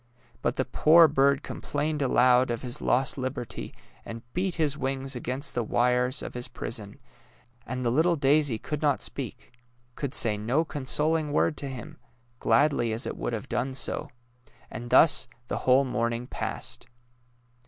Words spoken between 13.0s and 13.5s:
it would have